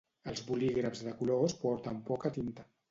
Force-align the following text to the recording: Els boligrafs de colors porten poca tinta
Els 0.31 0.39
boligrafs 0.47 1.03
de 1.09 1.15
colors 1.21 1.57
porten 1.65 2.05
poca 2.11 2.37
tinta 2.41 2.71